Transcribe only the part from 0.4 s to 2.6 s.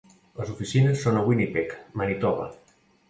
oficines són a Winnipeg, Manitoba.